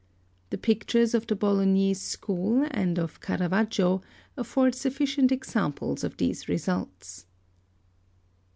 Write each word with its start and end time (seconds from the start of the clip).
The 0.49 0.57
pictures 0.57 1.13
of 1.13 1.27
the 1.27 1.35
Bolognese 1.35 1.99
school, 1.99 2.65
and 2.71 2.97
of 2.97 3.21
Caravaggio, 3.21 4.01
afford 4.35 4.73
sufficient 4.73 5.31
examples 5.31 6.03
of 6.03 6.17
these 6.17 6.49
results. 6.49 7.27